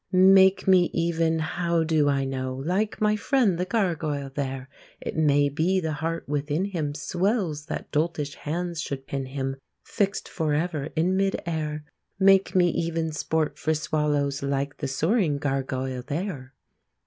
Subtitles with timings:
[0.11, 4.67] Make me even (How do I know?) Like my friend the gargoyle there;
[4.99, 10.27] It may be the heart within him Swells that doltish hands should pin him Fixed
[10.27, 11.83] forever in mid air.
[12.17, 16.55] Make me even sport for swallows, Like the soaring gargoyle there!